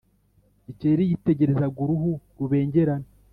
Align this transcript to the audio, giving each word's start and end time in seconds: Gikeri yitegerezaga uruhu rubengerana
Gikeri 0.65 1.03
yitegerezaga 1.09 1.77
uruhu 1.83 2.11
rubengerana 2.37 3.07